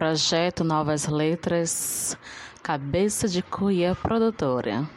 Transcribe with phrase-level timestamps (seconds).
[0.00, 2.16] Projeto Novas Letras,
[2.62, 4.88] Cabeça de Cuia Produtora.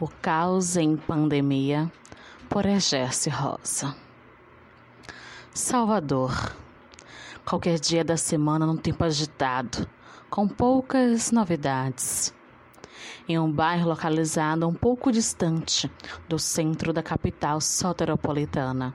[0.00, 1.88] O Caos em Pandemia,
[2.48, 3.94] por Egércio Rosa.
[5.54, 6.56] Salvador.
[7.44, 9.88] Qualquer dia da semana num tempo agitado,
[10.28, 12.34] com poucas novidades.
[13.28, 15.88] Em um bairro localizado um pouco distante
[16.28, 18.92] do centro da capital soteropolitana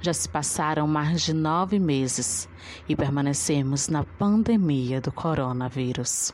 [0.00, 2.48] já se passaram mais de nove meses
[2.88, 6.32] e permanecemos na pandemia do coronavírus.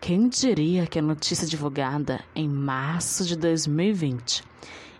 [0.00, 4.42] Quem diria que a notícia divulgada em março de 2020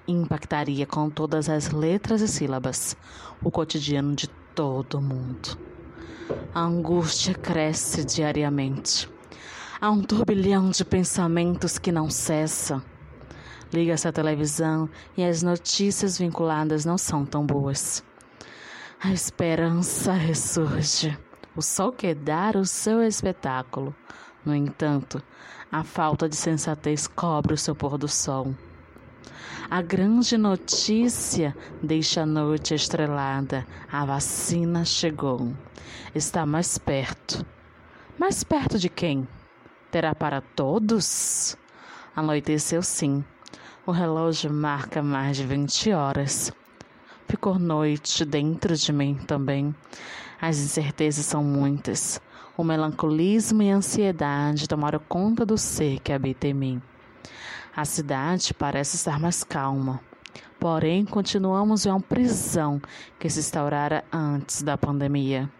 [0.07, 2.97] impactaria com todas as letras e sílabas
[3.43, 5.59] o cotidiano de todo mundo?
[6.55, 9.09] A angústia cresce diariamente.
[9.80, 12.83] Há um turbilhão de pensamentos que não cessa
[13.73, 18.05] Liga-se a televisão e as notícias vinculadas não são tão boas.
[19.01, 21.19] A esperança ressurge.
[21.57, 23.95] O sol quer dar o seu espetáculo.
[24.45, 25.23] No entanto,
[25.71, 28.55] a falta de sensatez cobre o seu pôr do sol.
[29.71, 33.66] A grande notícia deixa a noite estrelada.
[33.91, 35.52] A vacina chegou.
[36.15, 37.45] Está mais perto.
[38.18, 39.27] Mais perto de quem?
[39.91, 41.57] Terá para todos?
[42.15, 43.24] Anoiteceu sim.
[43.85, 46.52] O relógio marca mais de 20 horas.
[47.27, 49.74] Ficou noite dentro de mim também.
[50.41, 52.21] As incertezas são muitas.
[52.57, 56.83] O melancolismo e a ansiedade tomaram conta do ser que habita em mim.
[57.74, 60.01] A cidade parece estar mais calma.
[60.61, 62.80] Porém, continuamos em uma prisão
[63.19, 65.50] que se instaurara antes da pandemia.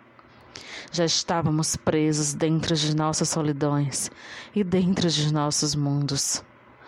[0.93, 4.13] Já estávamos presos dentro de nossas solidões
[4.55, 6.45] e dentro de nossos mundos.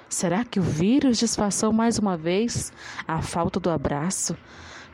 [0.09, 2.73] Será que o vírus disfarçou mais uma vez
[3.07, 4.37] a falta do abraço,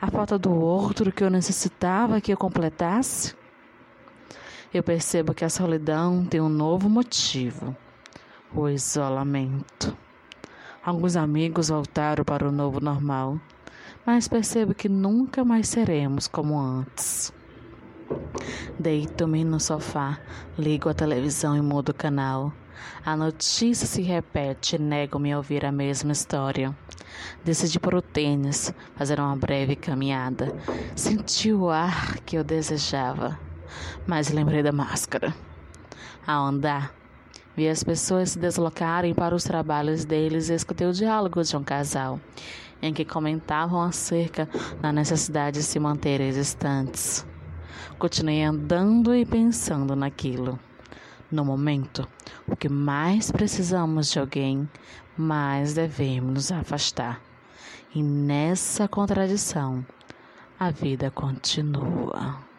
[0.01, 3.35] a falta do outro que eu necessitava que eu completasse?
[4.73, 7.75] Eu percebo que a solidão tem um novo motivo:
[8.53, 9.95] o isolamento.
[10.83, 13.39] Alguns amigos voltaram para o novo normal,
[14.05, 17.31] mas percebo que nunca mais seremos como antes.
[18.81, 20.17] Deito-me no sofá,
[20.57, 22.51] ligo a televisão e mudo o canal.
[23.05, 26.75] A notícia se repete nego-me a ouvir a mesma história.
[27.45, 30.51] Decidi por o tênis, fazer uma breve caminhada.
[30.95, 33.39] Senti o ar que eu desejava,
[34.07, 35.31] mas lembrei da máscara.
[36.25, 36.91] Ao andar,
[37.55, 41.63] vi as pessoas se deslocarem para os trabalhos deles e escutei o diálogo de um
[41.63, 42.19] casal,
[42.81, 44.49] em que comentavam acerca
[44.81, 47.29] da necessidade de se manterem distantes.
[47.97, 50.59] Continuei andando e pensando naquilo.
[51.31, 52.07] No momento,
[52.47, 54.69] o que mais precisamos de alguém,
[55.17, 57.21] mais devemos nos afastar.
[57.95, 59.85] E nessa contradição,
[60.59, 62.50] a vida continua.